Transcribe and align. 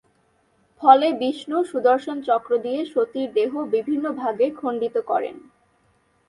ফলে 0.81 1.07
বিষ্ণু 1.13 1.57
সুদর্শন 1.71 2.17
চক্র 2.21 2.51
দিয়ে 2.57 2.81
সতীর 2.85 3.29
দেহ 3.33 3.51
বিভিন্ন 3.75 4.05
ভাগে 4.21 4.47
খণ্ডিত 4.59 4.95
করেন। 5.09 5.35